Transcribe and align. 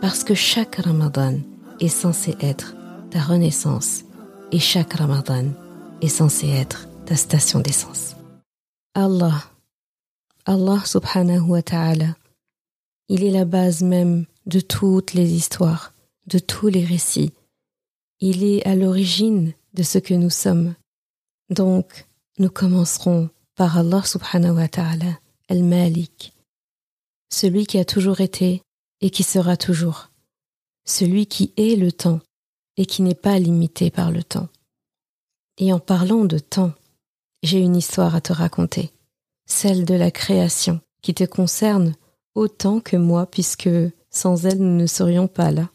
parce 0.00 0.22
que 0.22 0.34
chaque 0.34 0.76
Ramadan 0.76 1.38
est 1.80 1.88
censé 1.88 2.36
être 2.40 2.76
ta 3.10 3.20
renaissance 3.20 4.04
et 4.52 4.58
chaque 4.58 4.94
Ramadan 4.94 5.46
est 6.00 6.08
censé 6.08 6.48
être 6.48 6.88
ta 7.04 7.16
station 7.16 7.60
d'essence. 7.60 8.14
Allah, 8.94 9.44
Allah 10.46 10.80
subhanahu 10.84 11.48
wa 11.48 11.62
ta'ala, 11.62 12.16
il 13.08 13.24
est 13.24 13.30
la 13.30 13.44
base 13.44 13.82
même 13.82 14.26
de 14.46 14.60
toutes 14.60 15.14
les 15.14 15.32
histoires, 15.32 15.92
de 16.26 16.38
tous 16.38 16.68
les 16.68 16.84
récits. 16.84 17.32
Il 18.20 18.44
est 18.44 18.64
à 18.66 18.74
l'origine 18.74 19.52
de 19.74 19.82
ce 19.82 19.98
que 19.98 20.14
nous 20.14 20.30
sommes. 20.30 20.74
Donc, 21.50 22.06
nous 22.38 22.50
commencerons 22.50 23.30
par 23.56 23.78
Allah 23.78 24.02
subhanahu 24.04 24.56
wa 24.56 24.68
ta'ala, 24.68 25.18
al-Malik, 25.48 26.32
celui 27.30 27.66
qui 27.66 27.78
a 27.78 27.84
toujours 27.84 28.20
été 28.20 28.62
et 29.00 29.10
qui 29.10 29.22
sera 29.22 29.56
toujours, 29.56 30.10
celui 30.84 31.26
qui 31.26 31.52
est 31.56 31.76
le 31.76 31.92
temps 31.92 32.20
et 32.76 32.86
qui 32.86 33.02
n'est 33.02 33.14
pas 33.14 33.38
limité 33.38 33.90
par 33.90 34.10
le 34.10 34.22
temps. 34.22 34.48
Et 35.58 35.72
en 35.72 35.80
parlant 35.80 36.24
de 36.24 36.38
temps, 36.38 36.72
j'ai 37.42 37.60
une 37.60 37.76
histoire 37.76 38.14
à 38.14 38.20
te 38.20 38.32
raconter, 38.32 38.92
celle 39.46 39.84
de 39.84 39.94
la 39.94 40.10
création, 40.10 40.80
qui 41.02 41.14
te 41.14 41.24
concerne 41.24 41.94
autant 42.34 42.80
que 42.80 42.96
moi, 42.96 43.26
puisque 43.26 43.70
sans 44.10 44.46
elle 44.46 44.58
nous 44.58 44.76
ne 44.76 44.86
serions 44.86 45.28
pas 45.28 45.50
là. 45.50 45.70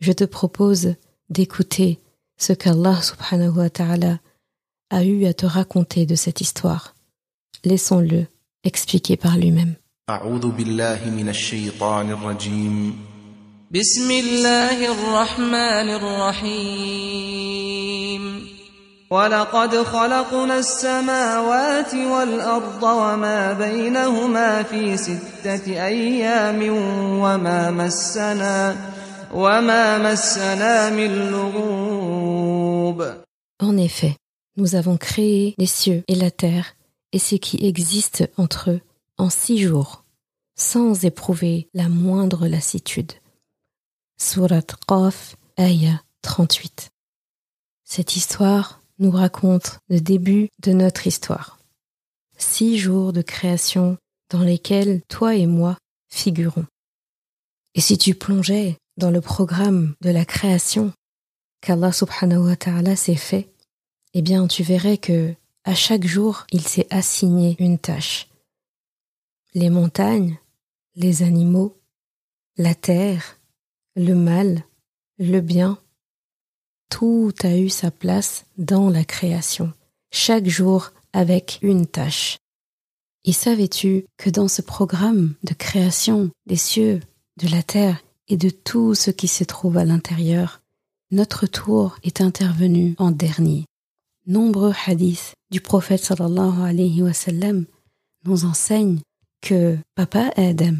Je 0.00 0.12
te 0.12 0.24
propose 0.24 0.94
d'écouter 1.28 2.00
ce 2.38 2.52
qu'Allah 2.52 3.02
subhanahu 3.02 3.58
wa 3.58 3.70
ta'ala 3.70 4.20
a 4.90 5.04
eu 5.04 5.26
à 5.26 5.34
te 5.34 5.44
raconter 5.44 6.06
de 6.06 6.14
cette 6.14 6.40
histoire. 6.40 6.94
Laissons-le 7.64 8.26
expliquer 8.64 9.16
par 9.16 9.36
lui-même. 9.36 9.76
أعوذ 10.10 10.48
بالله 10.56 11.00
من 11.10 11.28
الشيطان 11.28 12.10
الرجيم. 12.10 12.96
بسم 13.70 14.10
الله 14.10 14.92
الرحمن 14.92 15.88
الرحيم. 16.00 17.28
ولقد 19.10 19.76
خلقنا 19.76 20.58
السماوات 20.58 21.94
والأرض 21.94 22.82
وما 22.82 23.52
بينهما 23.52 24.62
في 24.62 24.96
ستة 24.96 25.84
أيام 25.86 26.62
وما 27.20 27.70
مسنا 27.70 28.76
وما 29.34 29.98
مسنا 29.98 30.90
من 30.90 31.30
لغوب. 31.30 33.02
En 33.60 33.76
effet, 33.76 34.16
nous 34.56 34.74
avons 34.74 34.96
créé 34.96 35.54
les 35.58 35.66
cieux 35.66 36.02
et 36.08 36.14
la 36.14 36.30
terre 36.30 36.76
et 37.12 37.18
ce 37.18 37.34
qui 37.34 37.66
existe 37.66 38.24
entre 38.38 38.70
eux. 38.70 38.80
En 39.18 39.30
six 39.30 39.58
jours, 39.58 40.04
sans 40.54 41.04
éprouver 41.04 41.68
la 41.74 41.88
moindre 41.88 42.46
lassitude. 42.46 43.12
Surat 44.16 44.62
Qaf, 44.86 45.36
Aya 45.56 46.02
38. 46.22 46.90
Cette 47.84 48.16
histoire 48.16 48.80
nous 48.98 49.10
raconte 49.10 49.78
le 49.88 50.00
début 50.00 50.48
de 50.60 50.72
notre 50.72 51.06
histoire. 51.06 51.58
Six 52.36 52.78
jours 52.78 53.12
de 53.12 53.22
création 53.22 53.96
dans 54.30 54.42
lesquels 54.42 55.02
toi 55.08 55.34
et 55.34 55.46
moi 55.46 55.78
figurons. 56.08 56.66
Et 57.74 57.80
si 57.80 57.98
tu 57.98 58.14
plongeais 58.14 58.76
dans 58.96 59.10
le 59.10 59.20
programme 59.20 59.94
de 60.00 60.10
la 60.10 60.24
création 60.24 60.92
qu'Allah 61.60 61.92
subhanahu 61.92 62.54
s'est 62.96 63.16
fait, 63.16 63.48
eh 64.14 64.22
bien 64.22 64.46
tu 64.46 64.62
verrais 64.62 64.98
que 64.98 65.34
à 65.64 65.74
chaque 65.74 66.06
jour 66.06 66.46
il 66.52 66.66
s'est 66.66 66.86
assigné 66.90 67.56
une 67.58 67.78
tâche 67.78 68.27
les 69.54 69.70
montagnes, 69.70 70.38
les 70.94 71.22
animaux, 71.22 71.76
la 72.56 72.74
terre, 72.74 73.38
le 73.96 74.14
mal, 74.14 74.64
le 75.18 75.40
bien, 75.40 75.78
tout 76.90 77.32
a 77.42 77.56
eu 77.56 77.68
sa 77.68 77.90
place 77.90 78.46
dans 78.56 78.90
la 78.90 79.04
création, 79.04 79.72
chaque 80.10 80.48
jour 80.48 80.90
avec 81.12 81.58
une 81.62 81.86
tâche. 81.86 82.38
Et 83.24 83.32
savais-tu 83.32 84.06
que 84.16 84.30
dans 84.30 84.48
ce 84.48 84.62
programme 84.62 85.34
de 85.42 85.54
création 85.54 86.30
des 86.46 86.56
cieux, 86.56 87.00
de 87.36 87.48
la 87.48 87.62
terre 87.62 88.02
et 88.28 88.36
de 88.36 88.50
tout 88.50 88.94
ce 88.94 89.10
qui 89.10 89.28
se 89.28 89.44
trouve 89.44 89.76
à 89.76 89.84
l'intérieur, 89.84 90.60
notre 91.10 91.46
tour 91.46 91.96
est 92.02 92.20
intervenu 92.20 92.94
en 92.98 93.10
dernier. 93.10 93.64
Nombreux 94.26 94.74
hadiths 94.86 95.34
du 95.50 95.60
prophète 95.60 96.04
sallallahu 96.04 96.60
alayhi 96.62 97.02
wa 97.02 97.12
sallam 97.12 97.64
nous 98.24 98.44
enseignent 98.44 99.00
que 99.40 99.76
Papa 99.94 100.30
Adam, 100.36 100.76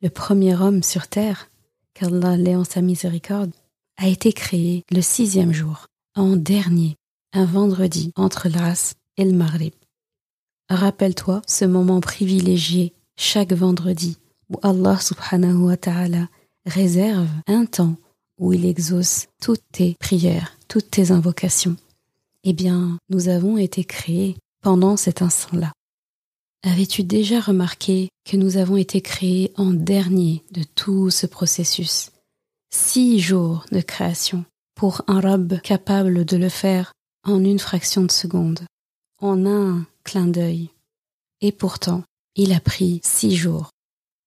le 0.00 0.08
premier 0.08 0.54
homme 0.54 0.82
sur 0.82 1.08
terre, 1.08 1.50
qu'Allah 1.94 2.36
l'ait 2.36 2.56
en 2.56 2.64
sa 2.64 2.80
miséricorde, 2.80 3.52
a 3.96 4.08
été 4.08 4.32
créé 4.32 4.84
le 4.90 5.00
sixième 5.00 5.52
jour, 5.52 5.86
en 6.14 6.36
dernier, 6.36 6.96
un 7.32 7.44
vendredi 7.44 8.12
entre 8.16 8.48
l'As 8.48 8.94
et 9.16 9.24
le 9.24 9.32
Maghrib. 9.32 9.74
Rappelle-toi 10.68 11.42
ce 11.46 11.64
moment 11.64 12.00
privilégié 12.00 12.94
chaque 13.16 13.52
vendredi 13.52 14.18
où 14.48 14.58
Allah 14.62 14.98
subhanahu 14.98 15.66
wa 15.66 15.76
ta'ala 15.76 16.28
réserve 16.66 17.28
un 17.46 17.66
temps 17.66 17.96
où 18.38 18.52
il 18.52 18.64
exauce 18.64 19.26
toutes 19.40 19.64
tes 19.72 19.96
prières, 20.00 20.56
toutes 20.68 20.90
tes 20.90 21.10
invocations. 21.10 21.76
Eh 22.44 22.52
bien, 22.52 22.98
nous 23.08 23.28
avons 23.28 23.56
été 23.56 23.84
créés 23.84 24.36
pendant 24.62 24.96
cet 24.96 25.22
instant-là. 25.22 25.72
Avais-tu 26.64 27.02
déjà 27.02 27.40
remarqué 27.40 28.08
que 28.24 28.36
nous 28.36 28.56
avons 28.56 28.76
été 28.76 29.00
créés 29.00 29.52
en 29.56 29.72
dernier 29.72 30.44
de 30.52 30.62
tout 30.62 31.10
ce 31.10 31.26
processus? 31.26 32.12
Six 32.70 33.18
jours 33.18 33.66
de 33.72 33.80
création 33.80 34.44
pour 34.76 35.02
un 35.08 35.20
robe 35.20 35.60
capable 35.60 36.24
de 36.24 36.36
le 36.36 36.48
faire 36.48 36.92
en 37.24 37.42
une 37.42 37.58
fraction 37.58 38.02
de 38.02 38.12
seconde, 38.12 38.60
en 39.20 39.44
un 39.44 39.84
clin 40.04 40.28
d'œil. 40.28 40.70
Et 41.40 41.50
pourtant, 41.50 42.04
il 42.36 42.52
a 42.52 42.60
pris 42.60 43.00
six 43.02 43.34
jours. 43.34 43.70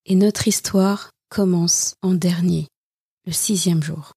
Et 0.05 0.15
notre 0.15 0.49
histoire 0.49 1.11
commence 1.29 1.95
en 2.01 2.13
dernier, 2.13 2.67
le 3.25 3.31
sixième 3.31 3.81
jour. 3.81 4.11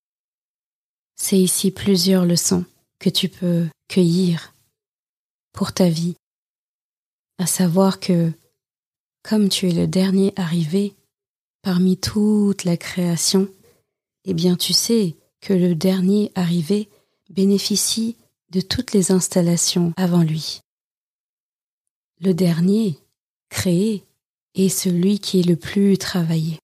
C'est 1.15 1.39
ici 1.39 1.71
plusieurs 1.71 2.27
leçons 2.27 2.65
que 2.99 3.11
tu 3.11 3.29
peux 3.29 3.69
cueillir 3.87 4.53
pour 5.53 5.73
ta 5.73 5.89
vie 5.89 6.17
à 7.38 7.47
savoir 7.47 8.00
que, 8.00 8.32
comme 9.22 9.49
tu 9.49 9.69
es 9.69 9.72
le 9.72 9.87
dernier 9.87 10.32
arrivé 10.37 10.94
parmi 11.62 11.97
toute 11.97 12.65
la 12.65 12.76
création, 12.76 13.49
eh 14.25 14.34
bien 14.34 14.56
tu 14.56 14.72
sais 14.72 15.16
que 15.41 15.53
le 15.53 15.75
dernier 15.75 16.32
arrivé 16.34 16.88
bénéficie 17.31 18.16
de 18.50 18.60
toutes 18.60 18.93
les 18.93 19.12
installations 19.12 19.93
avant 19.97 20.22
lui. 20.22 20.60
Le 22.21 22.34
dernier, 22.34 22.99
créé, 23.49 24.05
est 24.55 24.69
celui 24.69 25.20
qui 25.20 25.41
est 25.41 25.47
le 25.47 25.56
plus 25.56 25.99
travaillé. 25.99 26.59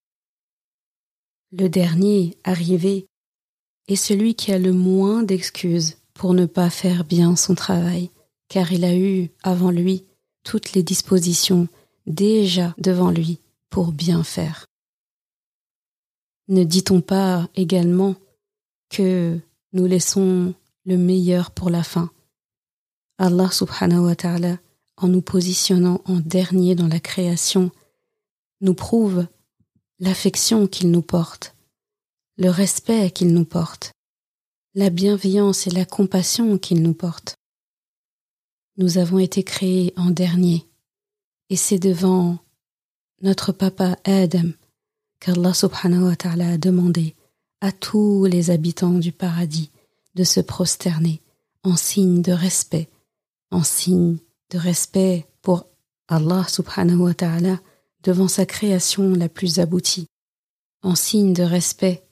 Le 1.52 1.68
dernier 1.68 2.36
arrivé 2.42 3.06
est 3.86 3.96
celui 3.96 4.34
qui 4.34 4.50
a 4.50 4.58
le 4.58 4.72
moins 4.72 5.22
d'excuses 5.22 5.98
pour 6.14 6.34
ne 6.34 6.46
pas 6.46 6.70
faire 6.70 7.04
bien 7.04 7.36
son 7.36 7.54
travail, 7.54 8.10
car 8.48 8.72
il 8.72 8.84
a 8.84 8.96
eu 8.96 9.30
avant 9.42 9.70
lui 9.70 10.04
toutes 10.44 10.72
les 10.74 10.82
dispositions 10.82 11.68
déjà 12.06 12.74
devant 12.78 13.10
lui 13.10 13.40
pour 13.70 13.90
bien 13.90 14.22
faire. 14.22 14.66
Ne 16.48 16.62
dit-on 16.62 17.00
pas 17.00 17.48
également 17.56 18.14
que 18.90 19.40
nous 19.72 19.86
laissons 19.86 20.54
le 20.84 20.96
meilleur 20.96 21.50
pour 21.50 21.70
la 21.70 21.82
fin? 21.82 22.10
Allah 23.18 23.50
subhanahu 23.50 24.06
wa 24.06 24.14
ta'ala, 24.14 24.58
en 24.96 25.08
nous 25.08 25.22
positionnant 25.22 26.02
en 26.04 26.20
dernier 26.20 26.74
dans 26.74 26.88
la 26.88 27.00
création, 27.00 27.70
nous 28.60 28.74
prouve 28.74 29.26
l'affection 29.98 30.66
qu'il 30.66 30.90
nous 30.90 31.02
porte, 31.02 31.54
le 32.36 32.50
respect 32.50 33.10
qu'il 33.10 33.32
nous 33.32 33.44
porte, 33.44 33.92
la 34.74 34.90
bienveillance 34.90 35.66
et 35.66 35.70
la 35.70 35.84
compassion 35.84 36.58
qu'il 36.58 36.82
nous 36.82 36.94
porte 36.94 37.36
nous 38.76 38.98
avons 38.98 39.18
été 39.18 39.42
créés 39.42 39.92
en 39.96 40.10
dernier. 40.10 40.66
Et 41.50 41.56
c'est 41.56 41.78
devant 41.78 42.38
notre 43.22 43.52
papa 43.52 43.96
Adam 44.04 44.50
qu'Allah 45.20 45.54
subhanahu 45.54 46.04
wa 46.04 46.16
ta'ala 46.16 46.50
a 46.50 46.58
demandé 46.58 47.14
à 47.60 47.72
tous 47.72 48.24
les 48.26 48.50
habitants 48.50 48.98
du 48.98 49.12
paradis 49.12 49.70
de 50.14 50.24
se 50.24 50.40
prosterner 50.40 51.22
en 51.62 51.76
signe 51.76 52.20
de 52.22 52.32
respect, 52.32 52.88
en 53.50 53.62
signe 53.62 54.18
de 54.50 54.58
respect 54.58 55.26
pour 55.40 55.66
Allah 56.08 56.44
subhanahu 56.48 56.98
wa 56.98 57.14
ta'ala 57.14 57.60
devant 58.02 58.28
sa 58.28 58.44
création 58.44 59.14
la 59.14 59.28
plus 59.28 59.60
aboutie, 59.60 60.06
en 60.82 60.94
signe 60.94 61.32
de 61.32 61.42
respect 61.42 62.04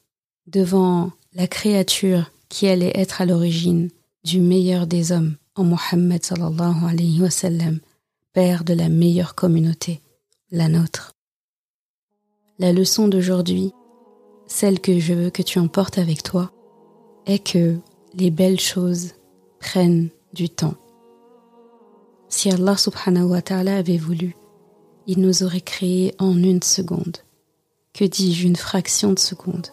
devant 0.47 1.13
la 1.35 1.47
créature 1.47 2.31
qui 2.49 2.67
allait 2.69 2.93
être 2.95 3.21
à 3.21 3.27
l'origine 3.27 3.91
du 4.25 4.41
meilleur 4.41 4.87
des 4.87 5.13
hommes 5.13 5.37
en 5.55 5.65
Mohammed 5.65 6.23
père 8.33 8.65
de 8.65 8.73
la 8.73 8.89
meilleure 8.89 9.35
communauté, 9.35 10.01
la 10.51 10.69
nôtre. 10.69 11.13
La 12.59 12.73
leçon 12.73 13.09
d'aujourd'hui, 13.09 13.73
celle 14.47 14.81
que 14.81 14.99
je 14.99 15.13
veux 15.13 15.31
que 15.31 15.43
tu 15.43 15.59
emportes 15.59 15.99
avec 15.99 16.23
toi, 16.23 16.51
est 17.27 17.39
que 17.39 17.77
les 18.15 18.31
belles 18.31 18.61
choses 18.61 19.13
prennent 19.59 20.09
du 20.33 20.49
temps. 20.49 20.75
Si 22.29 22.51
Allah 22.51 22.77
subhanahu 22.77 23.25
wa 23.25 23.43
ta'ala 23.43 23.77
avait 23.77 23.99
voulu, 23.99 24.35
il 25.07 25.21
nous 25.21 25.43
aurait 25.43 25.61
créés 25.61 26.15
en 26.19 26.37
une 26.37 26.63
seconde. 26.63 27.19
Que 27.93 28.05
dis-je, 28.05 28.47
une 28.47 28.57
fraction 28.57 29.13
de 29.13 29.19
seconde? 29.19 29.69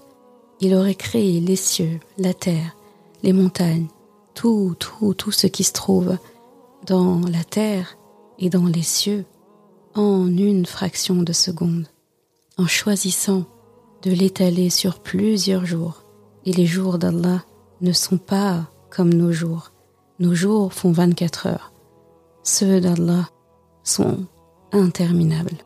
Il 0.59 0.75
aurait 0.75 0.95
créé 0.95 1.39
les 1.39 1.55
cieux, 1.55 1.99
la 2.17 2.33
terre, 2.33 2.75
les 3.23 3.31
montagnes, 3.31 3.87
tout, 4.39 4.73
tout, 4.79 5.13
tout 5.13 5.31
ce 5.33 5.47
qui 5.47 5.65
se 5.65 5.73
trouve 5.73 6.17
dans 6.87 7.19
la 7.29 7.43
terre 7.43 7.97
et 8.37 8.49
dans 8.49 8.67
les 8.67 8.83
cieux 8.83 9.25
en 9.95 10.27
une 10.27 10.65
fraction 10.65 11.23
de 11.23 11.33
seconde, 11.33 11.87
en 12.57 12.65
choisissant 12.65 13.43
de 14.01 14.11
l'étaler 14.11 14.69
sur 14.69 14.99
plusieurs 14.99 15.65
jours. 15.65 16.05
Et 16.45 16.53
les 16.53 16.65
jours 16.65 16.99
d'Allah 16.99 17.43
ne 17.81 17.91
sont 17.91 18.17
pas 18.17 18.71
comme 18.89 19.13
nos 19.13 19.33
jours. 19.33 19.73
Nos 20.19 20.33
jours 20.35 20.71
font 20.71 20.93
24 20.93 21.47
heures. 21.47 21.73
Ceux 22.43 22.79
d'Allah 22.79 23.27
sont 23.83 24.19
interminables. 24.71 25.65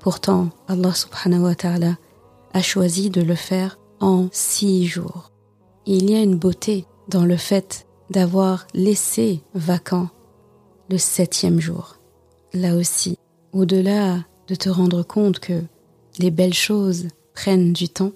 Pourtant, 0.00 0.48
Allah 0.66 0.94
subhanahu 0.94 1.44
wa 1.44 1.54
ta'ala 1.54 1.96
a 2.54 2.60
choisi 2.60 3.10
de 3.10 3.22
le 3.22 3.36
faire 3.36 3.78
en 4.00 4.26
six 4.32 4.84
jours. 4.84 5.30
Il 5.86 6.10
y 6.10 6.16
a 6.16 6.22
une 6.22 6.36
beauté 6.36 6.86
dans 7.06 7.24
le 7.24 7.36
fait 7.36 7.83
d'avoir 8.10 8.66
laissé 8.74 9.42
vacant 9.54 10.08
le 10.90 10.98
septième 10.98 11.60
jour. 11.60 11.96
Là 12.52 12.76
aussi, 12.76 13.18
au-delà 13.52 14.24
de 14.48 14.54
te 14.54 14.68
rendre 14.68 15.02
compte 15.02 15.38
que 15.38 15.62
les 16.18 16.30
belles 16.30 16.54
choses 16.54 17.08
prennent 17.34 17.72
du 17.72 17.88
temps, 17.88 18.12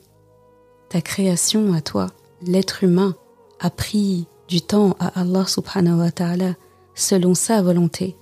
ta 0.88 1.00
création 1.00 1.72
à 1.72 1.80
toi, 1.80 2.08
l'être 2.42 2.84
humain, 2.84 3.16
a 3.60 3.70
pris 3.70 4.26
du 4.48 4.60
temps 4.60 4.96
à 5.00 5.20
Allah 5.20 5.46
subhanahu 5.46 5.98
wa 5.98 6.10
ta'ala 6.10 6.54
selon 6.94 7.34
sa 7.34 7.62
volonté. 7.62 8.16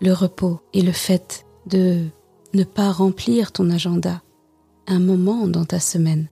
Le 0.00 0.12
repos 0.12 0.60
et 0.72 0.82
le 0.82 0.92
fait 0.92 1.44
de 1.66 2.04
ne 2.52 2.64
pas 2.64 2.92
remplir 2.92 3.52
ton 3.52 3.70
agenda 3.70 4.22
un 4.86 5.00
moment 5.00 5.48
dans 5.48 5.64
ta 5.64 5.80
semaine 5.80 6.28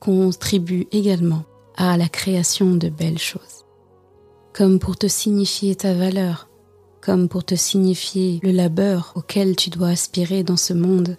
contribuent 0.00 0.88
également 0.90 1.44
à 1.76 1.96
la 1.96 2.08
création 2.08 2.74
de 2.74 2.88
belles 2.88 3.18
choses. 3.18 3.61
Comme 4.52 4.78
pour 4.78 4.96
te 4.96 5.08
signifier 5.08 5.74
ta 5.74 5.94
valeur, 5.94 6.48
comme 7.00 7.28
pour 7.28 7.42
te 7.42 7.54
signifier 7.54 8.38
le 8.42 8.50
labeur 8.50 9.12
auquel 9.16 9.56
tu 9.56 9.70
dois 9.70 9.88
aspirer 9.88 10.42
dans 10.42 10.56
ce 10.56 10.74
monde, 10.74 11.16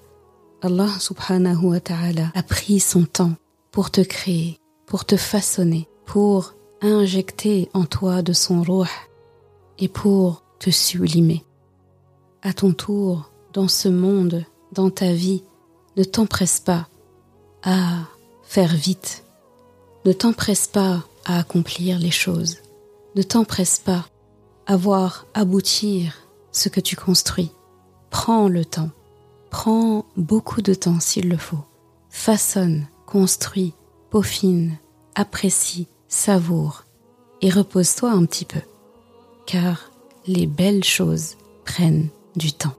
Allah 0.62 0.90
subhanahu 1.00 1.66
wa 1.66 1.80
ta'ala 1.80 2.32
a 2.36 2.44
pris 2.44 2.80
son 2.80 3.06
temps 3.06 3.34
pour 3.72 3.92
te 3.92 4.02
créer, 4.02 4.60
pour 4.86 5.04
te 5.04 5.18
façonner, 5.18 5.90
pour 6.06 6.54
injecter 6.82 7.70
en 7.74 7.86
toi 7.86 8.22
de 8.22 8.34
son 8.34 8.62
roh 8.62 8.86
et 9.80 9.88
pour 9.88 10.44
te 10.60 10.70
sublimer. 10.70 11.44
À 12.44 12.54
ton 12.54 12.72
tour, 12.72 13.32
dans 13.52 13.68
ce 13.68 13.90
monde, 13.90 14.46
dans 14.72 14.90
ta 14.90 15.12
vie, 15.12 15.44
ne 15.98 16.04
t'empresse 16.04 16.60
pas 16.60 16.88
à 17.64 18.04
faire 18.44 18.74
vite. 18.76 19.24
Ne 20.06 20.14
t'empresse 20.14 20.68
pas 20.68 21.04
à 21.26 21.40
accomplir 21.40 22.00
les 22.00 22.12
choses. 22.12 22.63
Ne 23.16 23.24
t'empresse 23.24 23.80
pas 23.80 24.06
à 24.66 24.76
voir 24.76 25.28
aboutir 25.34 26.28
ce 26.52 26.70
que 26.70 26.80
tu 26.80 26.96
construis. 26.96 27.52
Prends 28.10 28.48
le 28.48 28.66
temps. 28.66 28.90
Prends 29.50 30.06
beaucoup 30.18 30.62
de 30.62 30.74
temps 30.74 31.00
s'il 31.00 31.30
le 31.30 31.38
faut. 31.38 31.64
Façonne, 32.10 32.88
construis, 33.06 33.74
peaufine, 34.10 34.78
apprécie, 35.16 35.88
savoure 36.08 36.86
et 37.42 37.50
repose-toi 37.50 38.10
un 38.10 38.26
petit 38.26 38.46
peu. 38.46 38.62
Car 39.46 39.92
les 40.26 40.48
belles 40.48 40.84
choses 40.84 41.36
prennent 41.66 42.10
du 42.36 42.54
temps. 42.54 42.76